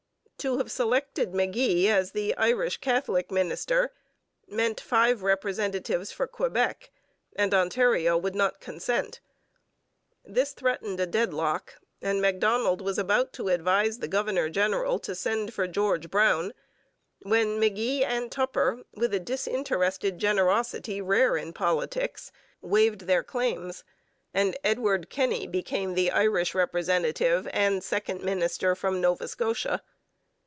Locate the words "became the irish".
25.45-26.55